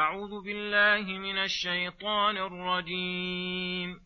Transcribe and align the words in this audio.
أعوذ 0.00 0.44
بالله 0.44 1.18
من 1.18 1.38
الشيطان 1.38 2.36
الرجيم. 2.36 4.00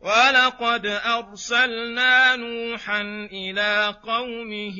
ولقد 0.00 0.86
أرسلنا 0.86 2.36
نوحا 2.36 3.00
إلى 3.32 3.96
قومه 4.02 4.78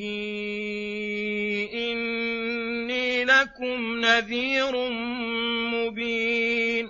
إني 1.73 3.25
لكم 3.25 3.99
نذير 4.01 4.89
مبين. 5.73 6.89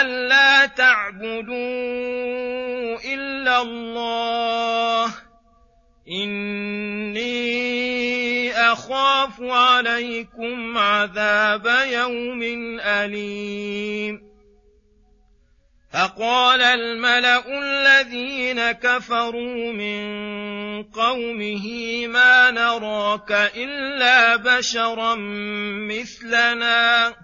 ألا 0.00 0.66
تعبدوا 0.66 1.54
إلا 3.14 3.62
الله. 3.62 5.14
أخاف 8.90 9.42
عليكم 9.42 10.78
عذاب 10.78 11.66
يوم 11.92 12.42
أليم. 12.80 14.28
فقال 15.92 16.62
الملأ 16.62 17.44
الذين 17.58 18.72
كفروا 18.72 19.72
من 19.72 20.82
قومه 20.82 21.66
ما 22.06 22.50
نراك 22.50 23.32
إلا 23.56 24.36
بشرا 24.36 25.14
مثلنا 25.88 27.14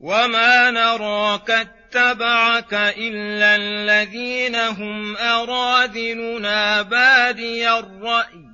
وما 0.00 0.70
نراك 0.70 1.50
اتبعك 1.50 2.74
إلا 2.74 3.56
الذين 3.56 4.54
هم 4.54 5.16
أراذلنا 5.16 6.82
بادي 6.82 7.70
الرأي. 7.70 8.53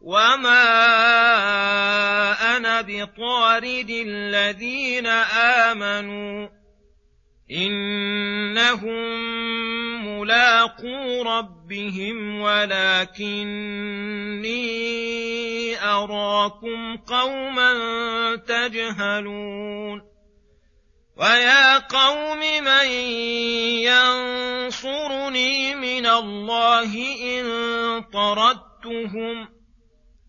وما 0.00 0.62
أنا 2.56 2.80
بطارد 2.80 3.90
الذين 3.90 5.06
امنوا 5.66 6.48
انهم 7.50 9.20
ملاقو 10.06 11.22
ربهم 11.22 12.40
ولكني 12.40 13.80
اراكم 15.84 16.96
قوما 16.96 17.72
تجهلون 18.36 20.10
ويا 21.16 21.78
قوم 21.78 22.38
من 22.38 22.90
ينصرني 24.70 25.74
من 25.74 26.06
الله 26.06 26.92
ان 27.22 27.44
طردتهم 28.12 29.59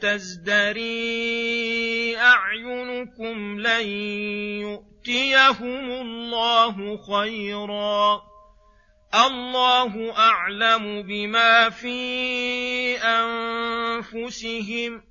تزدري 0.00 2.16
أعينكم 2.16 3.60
لن 3.60 3.88
يؤتيهم 4.60 5.90
الله 5.90 6.96
خيرا. 6.96 8.22
الله 9.14 10.18
أعلم 10.18 11.02
بما 11.02 11.68
في 11.68 12.96
أنفسهم. 12.96 15.02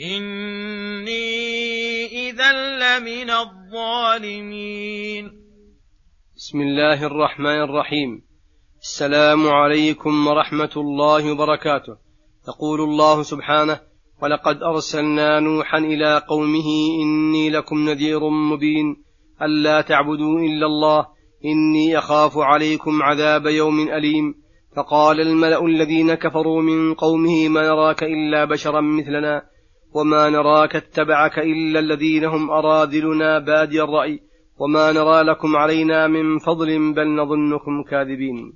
إني 0.00 2.06
إذا 2.06 2.52
لمن 2.52 3.30
الظالمين. 3.30 5.24
بسم 6.36 6.60
الله 6.60 7.06
الرحمن 7.06 7.46
الرحيم. 7.46 8.22
السلام 8.82 9.48
عليكم 9.48 10.26
ورحمة 10.26 10.72
الله 10.76 11.32
وبركاته. 11.32 12.07
يقول 12.48 12.80
الله 12.80 13.22
سبحانه 13.22 13.80
ولقد 14.22 14.62
أرسلنا 14.62 15.40
نوحا 15.40 15.78
إلى 15.78 16.22
قومه 16.28 16.66
إني 17.02 17.50
لكم 17.50 17.88
نذير 17.88 18.28
مبين 18.28 18.96
ألا 19.42 19.80
تعبدوا 19.80 20.40
إلا 20.40 20.66
الله 20.66 21.06
إني 21.44 21.98
أخاف 21.98 22.38
عليكم 22.38 23.02
عذاب 23.02 23.46
يوم 23.46 23.80
أليم 23.80 24.34
فقال 24.76 25.20
الملأ 25.20 25.66
الذين 25.66 26.14
كفروا 26.14 26.62
من 26.62 26.94
قومه 26.94 27.48
ما 27.48 27.62
نراك 27.62 28.02
إلا 28.02 28.44
بشرا 28.44 28.80
مثلنا 28.80 29.42
وما 29.94 30.30
نراك 30.30 30.76
اتبعك 30.76 31.38
إلا 31.38 31.80
الذين 31.80 32.24
هم 32.24 32.50
أراذلنا 32.50 33.38
بادي 33.38 33.82
الرأي 33.82 34.20
وما 34.58 34.92
نرى 34.92 35.22
لكم 35.22 35.56
علينا 35.56 36.06
من 36.06 36.38
فضل 36.38 36.92
بل 36.92 37.08
نظنكم 37.08 37.82
كاذبين 37.82 38.52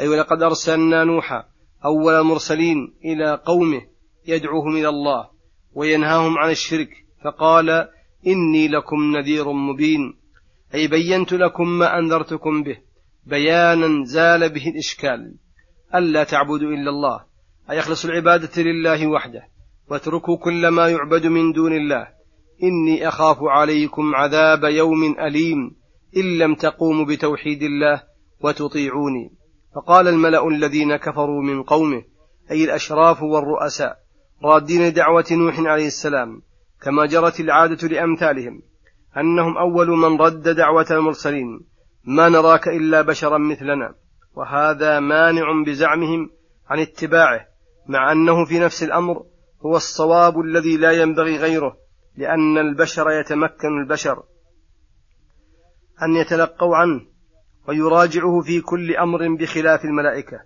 أي 0.00 0.08
ولقد 0.08 0.42
أرسلنا 0.42 1.04
نوحا 1.04 1.44
أول 1.84 2.14
المرسلين 2.14 2.94
إلى 3.04 3.40
قومه 3.46 3.82
يدعوهم 4.26 4.76
إلى 4.76 4.88
الله 4.88 5.28
وينهاهم 5.74 6.38
عن 6.38 6.50
الشرك 6.50 6.90
فقال 7.24 7.88
إني 8.26 8.68
لكم 8.68 9.16
نذير 9.16 9.52
مبين 9.52 10.18
أي 10.74 10.86
بينت 10.88 11.32
لكم 11.32 11.68
ما 11.68 11.98
أنذرتكم 11.98 12.62
به 12.62 12.78
بيانا 13.26 14.04
زال 14.04 14.48
به 14.48 14.68
الإشكال. 14.68 15.34
ألا 15.94 16.24
تعبدوا 16.24 16.70
إلا 16.70 16.90
الله 16.90 17.24
أي 17.70 17.78
أخلصوا 17.78 18.10
العبادة 18.10 18.62
لله 18.62 19.06
وحده 19.06 19.42
واتركوا 19.90 20.36
كل 20.36 20.68
ما 20.68 20.88
يعبد 20.88 21.26
من 21.26 21.52
دون 21.52 21.72
الله. 21.72 22.08
إني 22.62 23.08
أخاف 23.08 23.36
عليكم 23.42 24.14
عذاب 24.14 24.64
يوم 24.64 25.20
أليم 25.20 25.76
إن 26.16 26.38
لم 26.38 26.54
تقوموا 26.54 27.06
بتوحيد 27.06 27.62
الله 27.62 28.02
وتطيعوني. 28.40 29.30
فقال 29.78 30.08
الملأ 30.08 30.48
الذين 30.48 30.96
كفروا 30.96 31.42
من 31.42 31.62
قومه 31.62 32.02
أي 32.50 32.64
الأشراف 32.64 33.22
والرؤساء 33.22 33.98
رادين 34.44 34.92
دعوة 34.92 35.24
نوح 35.30 35.60
عليه 35.60 35.86
السلام 35.86 36.42
كما 36.82 37.06
جرت 37.06 37.40
العادة 37.40 37.88
لأمثالهم 37.88 38.62
أنهم 39.16 39.58
أول 39.58 39.88
من 39.88 40.20
رد 40.20 40.48
دعوة 40.48 40.86
المرسلين 40.90 41.60
ما 42.04 42.28
نراك 42.28 42.68
إلا 42.68 43.02
بشرا 43.02 43.38
مثلنا 43.38 43.94
وهذا 44.34 45.00
مانع 45.00 45.62
بزعمهم 45.66 46.30
عن 46.68 46.78
اتباعه 46.78 47.46
مع 47.88 48.12
أنه 48.12 48.44
في 48.44 48.58
نفس 48.58 48.82
الأمر 48.82 49.22
هو 49.66 49.76
الصواب 49.76 50.40
الذي 50.40 50.76
لا 50.76 50.92
ينبغي 50.92 51.36
غيره 51.36 51.76
لأن 52.16 52.58
البشر 52.58 53.10
يتمكن 53.10 53.80
البشر. 53.80 54.22
أن 56.02 56.16
يتلقوا 56.16 56.76
عنه 56.76 57.17
ويراجعه 57.68 58.40
في 58.40 58.60
كل 58.60 58.96
أمر 58.96 59.36
بخلاف 59.36 59.84
الملائكة. 59.84 60.40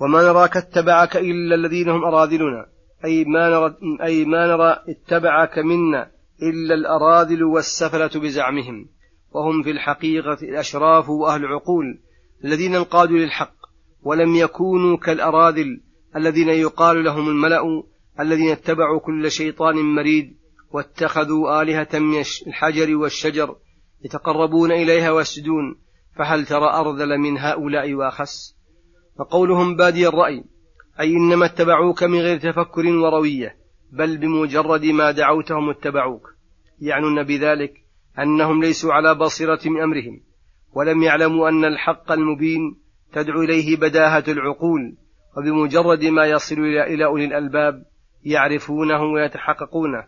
وما 0.00 0.22
نراك 0.22 0.56
اتبعك 0.56 1.16
إلا 1.16 1.54
الذين 1.54 1.88
هم 1.88 2.04
أراذلنا. 2.04 2.66
أي 3.04 3.24
ما 3.24 3.48
نرى, 3.48 3.76
أي 4.02 4.24
ما 4.24 4.46
نرى 4.46 4.76
اتبعك 4.88 5.58
منا 5.58 6.10
إلا 6.42 6.74
الأراذل 6.74 7.44
والسفلة 7.44 8.10
بزعمهم. 8.14 8.88
وهم 9.34 9.62
في 9.62 9.70
الحقيقة 9.70 10.38
الأشراف 10.42 11.08
وأهل 11.08 11.44
العقول 11.44 12.00
الذين 12.44 12.74
انقادوا 12.74 13.18
للحق 13.18 13.54
ولم 14.02 14.34
يكونوا 14.34 14.96
كالأراذل 14.96 15.80
الذين 16.16 16.48
يقال 16.48 17.04
لهم 17.04 17.28
الملأ 17.28 17.82
الذين 18.20 18.50
اتبعوا 18.50 19.00
كل 19.00 19.30
شيطان 19.30 19.76
مريد 19.76 20.36
واتخذوا 20.70 21.62
آلهة 21.62 21.88
من 21.94 22.20
الحجر 22.46 22.96
والشجر 22.96 23.56
يتقربون 24.04 24.72
إليها 24.72 25.10
ويسجدون 25.10 25.76
فهل 26.16 26.46
ترى 26.46 26.70
أرذل 26.74 27.18
من 27.18 27.38
هؤلاء 27.38 27.94
وأخس؟ 27.94 28.56
فقولهم 29.18 29.76
بادي 29.76 30.08
الرأي 30.08 30.44
أي 31.00 31.10
إنما 31.10 31.46
اتبعوك 31.46 32.02
من 32.02 32.18
غير 32.18 32.38
تفكر 32.38 32.86
وروية 32.86 33.56
بل 33.92 34.18
بمجرد 34.18 34.84
ما 34.84 35.10
دعوتهم 35.10 35.70
اتبعوك. 35.70 36.34
يعنون 36.80 37.22
بذلك 37.22 37.72
أنهم 38.18 38.62
ليسوا 38.62 38.92
على 38.92 39.14
بصيرة 39.14 39.60
من 39.66 39.82
أمرهم 39.82 40.20
ولم 40.72 41.02
يعلموا 41.02 41.48
أن 41.48 41.64
الحق 41.64 42.12
المبين 42.12 42.76
تدعو 43.12 43.42
إليه 43.42 43.76
بداهة 43.76 44.24
العقول 44.28 44.96
وبمجرد 45.36 46.04
ما 46.04 46.26
يصل 46.26 46.58
إلى 46.60 47.04
أولي 47.04 47.24
الألباب 47.24 47.84
يعرفونه 48.24 49.02
ويتحققونه. 49.02 50.06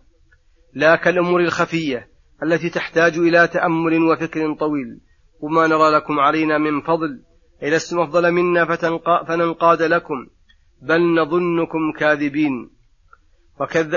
لا 0.75 0.97
كالأمور 0.97 1.41
الخفية 1.41 2.16
التي 2.43 2.71
تحتاج 2.71 3.19
إلى 3.19 3.49
تأمل 3.49 4.03
وفكر 4.03 4.55
طويل. 4.55 5.01
وما 5.41 5.67
نرى 5.67 5.91
لكم 5.91 6.21
علينا 6.21 6.59
من 6.59 6.81
فضل 6.81 7.23
لستم 7.63 8.01
أفضل 8.01 8.33
منا 8.33 8.77
فننقاد 9.29 9.83
لكم. 9.83 10.27
بل 10.83 11.15
نظنكم 11.15 11.93
كاذبين. 11.99 12.71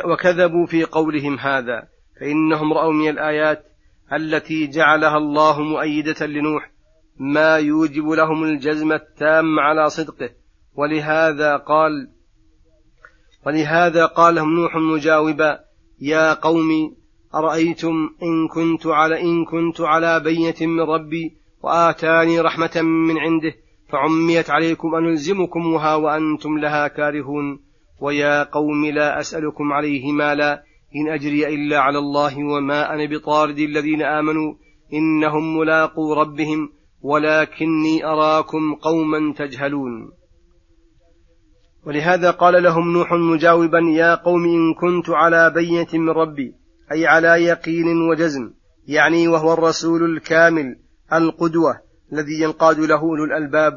وكذبوا 0.06 0.66
في 0.66 0.84
قولهم 0.84 1.40
هذا 1.40 1.88
فإنهم 2.20 2.74
رأوا 2.74 2.94
من 2.94 3.10
الآيات 3.10 3.66
التي 4.14 4.68
جعلها 4.68 5.18
الله 5.18 5.62
مؤيدة 5.62 6.26
لنوح 6.26 6.72
ما 7.20 7.58
يوجب 7.58 8.10
لهم 8.10 8.44
الجزم 8.44 8.92
التام 8.92 9.60
على 9.60 9.90
صدقه. 9.90 10.30
ولهذا 10.76 11.58
قال 11.58 11.92
ولهذا 13.46 14.06
قال 14.06 14.36
لهم 14.36 14.56
نوح 14.56 14.76
مجاوبا 14.76 15.60
يا 16.02 16.34
قوم 16.34 16.96
أرأيتم 17.36 18.10
إن 18.24 18.48
كنت 18.48 18.88
على 18.88 19.22
إن 19.22 19.46
كنت 19.46 19.81
على 19.81 20.20
بينة 20.20 20.56
من 20.62 20.81
ربي 20.81 21.38
وآتاني 21.64 22.40
رحمة 22.40 22.81
من 22.81 23.18
عنده 23.18 23.54
فعميت 23.90 24.50
عليكم 24.50 24.96
أنلزمكمها 24.96 25.96
وأنتم 25.96 26.58
لها 26.58 26.88
كارهون 26.88 27.60
ويا 28.02 28.44
قوم 28.44 28.86
لا 28.86 29.20
أسألكم 29.20 29.74
عليه 29.74 30.12
مالا 30.12 30.64
إن 30.96 31.14
أجري 31.14 31.48
إلا 31.48 31.80
على 31.80 31.98
الله 31.98 32.44
وما 32.44 32.94
أنا 32.94 33.06
بطارد 33.06 33.60
الذين 33.60 34.02
آمنوا 34.02 34.54
إنهم 34.94 35.58
ملاقو 35.58 36.14
ربهم 36.14 36.70
ولكني 37.02 38.06
أراكم 38.06 38.76
قوما 38.76 39.34
تجهلون. 39.38 40.12
ولهذا 41.86 42.31
قال 42.31 42.64
لهم 42.64 42.94
نوح 42.94 43.14
مجاوبا 43.14 43.80
يا 43.80 44.16
قوم 44.16 44.44
إن 44.44 44.74
كنت 44.74 45.10
على 45.10 45.50
بينة 45.50 45.88
من 45.94 46.10
ربي 46.10 46.59
أي 46.92 47.08
على 47.08 47.28
يقين 47.28 48.10
وجزم 48.12 48.54
يعني 48.88 49.28
وهو 49.28 49.54
الرسول 49.54 50.04
الكامل 50.04 50.80
القدوة 51.14 51.82
الذي 52.14 52.42
ينقاد 52.42 52.80
له 52.80 53.00
أولو 53.00 53.24
الألباب 53.24 53.74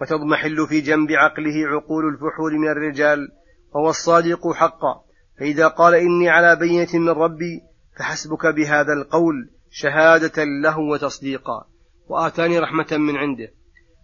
وتضمحل 0.00 0.66
في 0.68 0.80
جنب 0.80 1.10
عقله 1.10 1.66
عقول 1.66 2.04
الفحول 2.08 2.58
من 2.58 2.68
الرجال 2.68 3.28
وهو 3.74 3.90
الصادق 3.90 4.52
حقا. 4.52 5.02
فإذا 5.38 5.68
قال 5.68 5.94
إني 5.94 6.28
على 6.28 6.56
بينة 6.56 6.88
من 6.94 7.08
ربي 7.08 7.60
فحسبك 7.98 8.46
بهذا 8.46 8.92
القول 8.92 9.50
شهادة 9.70 10.44
له 10.62 10.78
وتصديقا. 10.78 11.66
وآتاني 12.08 12.58
رحمة 12.58 12.86
من 12.92 13.16
عنده. 13.16 13.52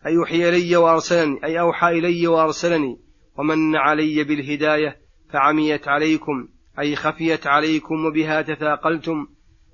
أي 0.06 0.17
أوحي 0.17 0.49
إلي 0.49 0.76
وأرسلني 0.76 1.44
أي 1.44 1.61
أوحى 1.61 1.88
إلي 1.88 2.26
وأرسلني 2.26 3.00
ومن 3.38 3.76
علي 3.76 4.25
بالهداية 4.25 4.97
فعميت 5.32 5.88
عليكم. 5.88 6.49
أي 6.78 6.96
خفيت 6.96 7.46
عليكم 7.46 8.04
وبها 8.06 8.42
تثاقلتم 8.42 9.26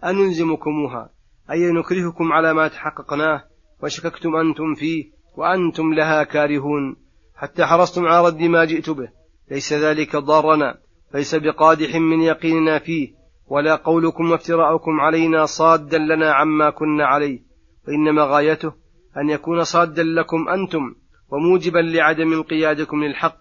أنلزمكموها 0.05 1.11
أي 1.51 1.73
نكرهكم 1.73 2.33
على 2.33 2.55
ما 2.55 2.69
تحققناه 2.69 3.45
وشككتم 3.83 4.37
أنتم 4.37 4.75
فيه 4.75 5.05
وأنتم 5.37 5.95
لها 5.95 6.23
كارهون 6.25 6.97
حتى 7.37 7.65
حرصتم 7.67 8.07
على 8.07 8.27
رد 8.27 8.43
ما 8.43 8.65
جئت 8.65 8.91
به 8.91 9.09
ليس 9.51 9.73
ذلك 9.73 10.17
ضارنا 10.17 10.79
ليس 11.15 11.35
بقادح 11.35 11.95
من 11.95 12.21
يقيننا 12.21 12.79
فيه 12.79 13.15
ولا 13.47 13.77
قولكم 13.77 14.31
وافتراؤكم 14.31 15.01
علينا 15.01 15.47
صادا 15.47 15.99
لنا 15.99 16.33
عما 16.33 16.71
كنا 16.71 17.07
عليه 17.07 17.41
وإنما 17.89 18.23
غايته 18.23 18.73
أن 19.17 19.31
يكون 19.31 19.65
صادا 19.65 20.03
لكم 20.03 20.49
أنتم 20.49 20.95
وموجبا 21.29 21.79
لعدم 21.79 22.33
انقيادكم 22.33 23.05
للحق 23.05 23.39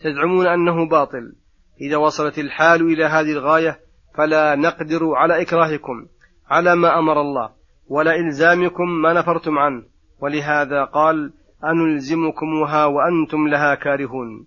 تزعمون 0.00 0.46
أنه 0.46 0.88
باطل. 0.88 1.32
إذا 1.80 1.96
وصلت 1.96 2.38
الحال 2.38 2.82
إلى 2.82 3.04
هذه 3.04 3.32
الغاية 3.32 3.80
فلا 4.14 4.54
نقدر 4.54 5.14
على 5.14 5.42
إكراهكم 5.42 6.06
على 6.48 6.76
ما 6.76 6.98
أمر 6.98 7.20
الله 7.20 7.50
ولا 7.88 8.14
إلزامكم 8.16 8.88
ما 9.02 9.12
نفرتم 9.12 9.58
عنه. 9.58 9.82
ولهذا 10.20 10.84
قال 10.84 11.32
أنلزمكمها 11.64 12.84
وأنتم 12.84 13.48
لها 13.48 13.74
كارهون. 13.74 14.46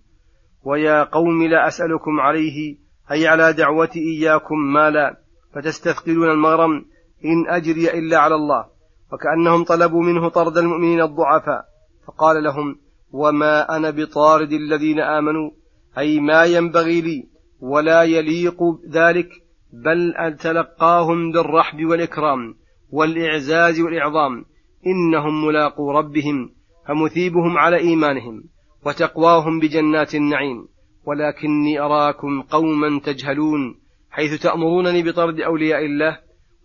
ويا 0.64 1.04
قوم 1.04 1.44
لا 1.44 1.68
أسألكم 1.68 2.20
عليه 2.20 2.78
أي 3.12 3.28
على 3.28 3.54
دعوتي 3.54 4.00
إياكم 4.00 4.56
مالا 4.74 5.18
فتستثقلون 5.56 6.32
المغرم 6.32 6.86
إن 7.26 7.48
أجري 7.48 8.00
إلا 8.00 8.18
على 8.18 8.36
الله. 8.36 8.66
وكأنهم 9.14 9.64
طلبوا 9.64 10.04
منه 10.04 10.30
طرد 10.30 10.58
المؤمنين 10.58 11.02
الضعفاء 11.02 11.66
فقال 12.08 12.44
لهم 12.44 12.76
وما 13.12 13.76
أنا 13.76 13.90
بطارد 13.90 14.52
الذين 14.52 15.00
آمنوا 15.00 15.52
أي 15.98 16.20
ما 16.20 16.46
ينبغي 16.46 17.02
لي 17.02 17.28
ولا 17.62 18.04
يليق 18.04 18.58
ذلك 18.90 19.30
بل 19.74 20.14
أتلقاهم 20.18 21.32
بالرحب 21.32 21.86
والإكرام 21.86 22.56
والإعزاز 22.92 23.80
والإعظام. 23.80 24.46
إنهم 24.88 25.46
ملاقو 25.46 25.92
ربهم 25.92 26.50
فمثيبهم 26.88 27.58
على 27.58 27.78
إيمانهم 27.78 28.44
وتقواهم 28.86 29.60
بجنات 29.60 30.16
النعيم. 30.16 30.68
ولكني 31.06 31.80
أراكم 31.80 32.42
قوما 32.42 33.00
تجهلون 33.00 33.80
حيث 34.12 34.42
تأمرونني 34.42 35.04
بطرد 35.04 35.40
أولياء 35.40 35.86
الله 35.86 36.20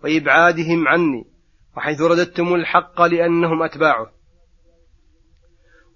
وإبعادهم 0.05 0.88
عني 0.88 1.25
وحيث 1.76 2.00
رددتم 2.03 2.55
الحق 2.55 3.03
لأنهم 3.03 3.62
أتباعه. 3.62 4.07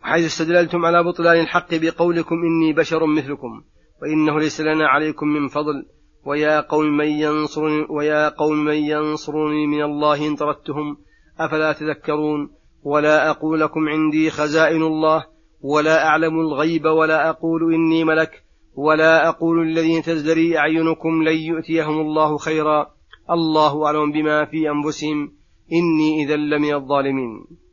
وحيث 0.08 0.24
استدللتم 0.24 0.84
على 0.86 1.04
بطلان 1.04 1.40
الحق 1.40 1.74
بقولكم 1.74 2.36
إني 2.36 2.72
بشر 2.72 3.06
مثلكم 3.06 3.62
وإنه 4.02 4.38
ليس 4.38 4.60
لنا 4.60 4.88
عليكم 4.88 5.26
من 5.26 5.48
فضل 5.48 5.86
ويا 6.24 6.60
قوم 6.60 6.96
من 6.96 7.06
ينصرني 7.06 7.86
ويا 7.90 8.28
قوم 8.28 8.64
من 8.64 8.74
ينصرني 8.74 9.66
من 9.66 9.82
الله 9.82 10.26
إن 10.26 10.36
طردتهم 10.36 10.96
أفلا 11.38 11.72
تذكرون؟ 11.72 12.50
ولا 12.82 13.30
أقول 13.30 13.60
لكم 13.60 13.88
عندي 13.88 14.30
خزائن 14.30 14.82
الله 14.82 15.26
ولا 15.60 16.06
أعلم 16.06 16.40
الغيب 16.40 16.84
ولا 16.84 17.28
أقول 17.30 17.74
إني 17.74 18.04
ملك 18.04 18.44
ولا 18.74 19.28
أقول 19.28 19.68
الذين 19.68 20.02
تزدري 20.02 20.58
أعينكم 20.58 21.22
لن 21.22 21.36
يؤتيهم 21.36 22.00
الله 22.00 22.38
خيرا 22.38 22.90
الله 23.30 23.86
أعلم 23.86 24.12
بما 24.12 24.44
في 24.44 24.70
أنفسهم 24.70 25.32
إني 25.72 26.24
إذا 26.24 26.36
لمن 26.36 26.74
الظالمين. 26.74 27.67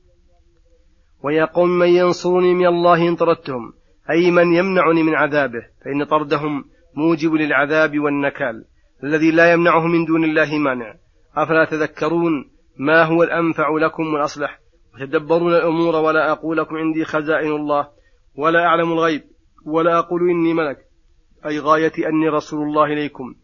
ويا 1.23 1.45
قوم 1.45 1.69
من 1.69 1.87
ينصرني 1.87 2.53
من 2.53 2.67
الله 2.67 3.09
إن 3.09 3.15
طردتهم 3.15 3.73
أي 4.11 4.31
من 4.31 4.53
يمنعني 4.53 5.03
من 5.03 5.15
عذابه 5.15 5.61
فإن 5.85 6.03
طردهم 6.03 6.65
موجب 6.95 7.33
للعذاب 7.33 7.99
والنكال 7.99 8.65
الذي 9.03 9.31
لا 9.31 9.53
يمنعه 9.53 9.87
من 9.87 10.05
دون 10.05 10.23
الله 10.23 10.57
مانع. 10.57 10.95
أفلا 11.37 11.65
تذكرون 11.65 12.49
ما 12.77 13.03
هو 13.03 13.23
الأنفع 13.23 13.69
لكم 13.81 14.13
والأصلح؟ 14.13 14.59
وتدبرون 14.95 15.53
الأمور 15.53 15.95
ولا 15.95 16.31
أقول 16.31 16.57
لكم 16.57 16.75
عندي 16.75 17.05
خزائن 17.05 17.51
الله 17.51 17.87
ولا 18.35 18.65
أعلم 18.65 18.91
الغيب 18.91 19.21
ولا 19.65 19.99
أقول 19.99 20.29
إني 20.29 20.53
ملك. 20.53 20.77
أي 21.45 21.59
غايتي 21.59 22.07
أني 22.07 22.29
رسول 22.29 22.67
الله 22.67 22.85
إليكم 22.85 23.35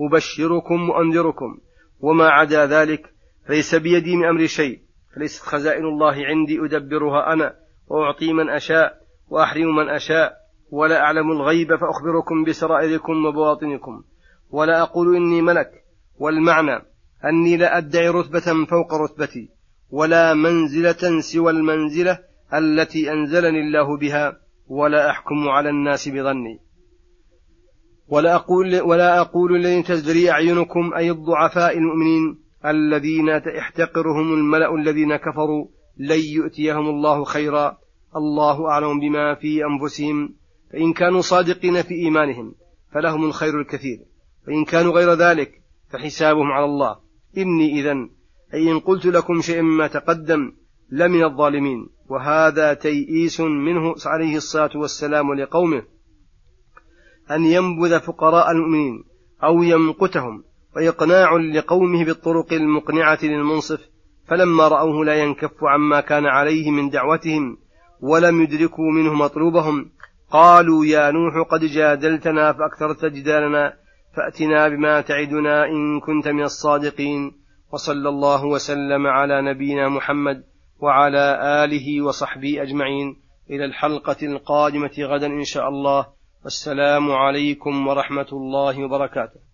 أبشركم 0.00 0.90
وأنذركم 0.90 1.58
وما 2.00 2.28
عدا 2.28 2.66
ذلك 2.66 3.12
ليس 3.48 3.74
بيدي 3.74 4.16
من 4.16 4.24
أمر 4.24 4.46
شيء. 4.46 4.80
فليست 5.14 5.42
خزائن 5.42 5.84
الله 5.84 6.26
عندي 6.26 6.60
أدبرها 6.60 7.32
أنا 7.32 7.54
وأعطي 7.88 8.32
من 8.32 8.48
أشاء 8.50 9.02
وأحرم 9.28 9.76
من 9.76 9.88
أشاء 9.88 10.32
ولا 10.70 11.00
أعلم 11.00 11.32
الغيب 11.32 11.76
فأخبركم 11.76 12.44
بسرائركم 12.44 13.26
وبواطنكم 13.26 14.04
ولا 14.50 14.82
أقول 14.82 15.16
إني 15.16 15.42
ملك 15.42 15.70
والمعنى 16.18 16.82
أني 17.24 17.56
لا 17.56 17.78
أدعي 17.78 18.08
رتبة 18.08 18.66
فوق 18.70 18.94
رتبتي 18.94 19.50
ولا 19.90 20.34
منزلة 20.34 21.20
سوى 21.20 21.52
المنزلة 21.52 22.18
التي 22.54 23.12
أنزلني 23.12 23.60
الله 23.60 23.96
بها 23.98 24.36
ولا 24.66 25.10
أحكم 25.10 25.48
على 25.48 25.70
الناس 25.70 26.08
بظني. 26.08 26.60
ولا 28.08 28.34
أقول, 28.34 28.80
ولا 28.80 29.20
أقول 29.20 29.56
الذين 29.56 29.84
تزدري 29.84 30.30
أعينكم 30.30 30.94
أي 30.94 31.10
الضعفاء 31.10 31.78
المؤمنين 31.78 32.41
الذين 32.66 33.28
احتقرهم 33.30 34.32
الملأ 34.32 34.74
الذين 34.74 35.16
كفروا 35.16 35.66
لن 35.98 36.20
يؤتيهم 36.20 36.88
الله 36.88 37.24
خيرا. 37.24 37.78
الله 38.16 38.68
أعلم 38.68 39.00
بما 39.00 39.34
في 39.34 39.64
أنفسهم. 39.64 40.34
فإن 40.72 40.92
كانوا 40.92 41.20
صادقين 41.20 41.82
في 41.82 41.94
إيمانهم 41.94 42.54
فلهم 42.94 43.24
الخير 43.24 43.60
الكثير. 43.60 43.98
وإن 44.48 44.64
كانوا 44.64 44.92
غير 44.92 45.12
ذلك 45.14 45.62
فحسابهم 45.90 46.46
على 46.46 46.64
الله. 46.64 46.96
إني 47.38 47.80
إذا 47.80 47.92
أي 48.54 48.70
إن 48.70 48.78
قلت 48.78 49.06
لكم 49.06 49.40
شيئا 49.40 49.62
مما 49.62 49.86
تقدم 49.86 50.52
لمن 50.90 51.24
الظالمين. 51.24 51.88
وهذا 52.08 52.74
تيئيس 52.74 53.40
منه 53.40 53.94
عليه 54.06 54.36
الصلاة 54.36 54.70
والسلام 54.74 55.34
لقومه 55.34 55.82
أن 57.30 57.44
ينبذ 57.44 58.00
فقراء 58.00 58.50
المؤمنين 58.50 59.04
أو 59.44 59.62
يمقتهم 59.62 60.44
وإقناع 60.76 61.36
لقومه 61.36 62.04
بالطرق 62.04 62.52
المقنعة 62.52 63.18
للمنصف 63.22 63.80
فلما 64.26 64.68
رأوه 64.68 65.04
لا 65.04 65.14
ينكف 65.14 65.64
عما 65.64 66.00
كان 66.00 66.26
عليه 66.26 66.70
من 66.70 66.90
دعوتهم 66.90 67.58
ولم 68.00 68.42
يدركوا 68.42 68.90
منه 68.92 69.14
مطلوبهم. 69.14 69.90
قالوا 70.30 70.84
يا 70.84 71.10
نوح 71.10 71.48
قد 71.50 71.64
جادلتنا 71.64 72.52
فأكثرت 72.52 73.04
جدالنا 73.04 73.72
فأتنا 74.16 74.68
بما 74.68 75.00
تعدنا 75.00 75.64
إن 75.66 76.00
كنت 76.00 76.28
من 76.28 76.42
الصادقين. 76.42 77.32
وصلى 77.72 78.08
الله 78.08 78.44
وسلم 78.44 79.06
على 79.06 79.42
نبينا 79.42 79.88
محمد 79.88 80.44
وعلى 80.80 81.38
آله 81.64 82.02
وصحبه 82.02 82.62
أجمعين. 82.62 83.16
إلى 83.50 83.64
الحلقة 83.64 84.16
القادمة 84.22 84.92
غدا 84.98 85.26
إن 85.26 85.44
شاء 85.44 85.68
الله. 85.68 86.06
والسلام 86.44 87.12
عليكم 87.12 87.88
ورحمة 87.88 88.28
الله 88.32 88.84
وبركاته. 88.84 89.51